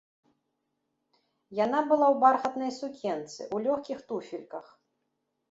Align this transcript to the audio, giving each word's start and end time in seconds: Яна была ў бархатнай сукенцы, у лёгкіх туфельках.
Яна 1.59 1.81
была 1.91 2.07
ў 2.13 2.23
бархатнай 2.25 2.71
сукенцы, 2.79 3.41
у 3.59 3.61
лёгкіх 3.69 4.03
туфельках. 4.11 4.65